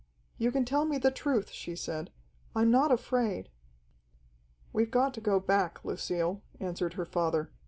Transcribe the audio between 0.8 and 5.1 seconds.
me the truth," she said. "I'm not afraid." "We've